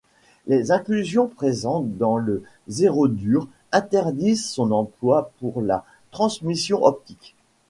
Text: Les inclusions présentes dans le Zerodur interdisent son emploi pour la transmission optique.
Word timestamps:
Les 0.47 0.71
inclusions 0.71 1.27
présentes 1.27 1.95
dans 1.97 2.17
le 2.17 2.41
Zerodur 2.67 3.47
interdisent 3.71 4.49
son 4.49 4.71
emploi 4.71 5.31
pour 5.37 5.61
la 5.61 5.85
transmission 6.09 6.83
optique. 6.83 7.35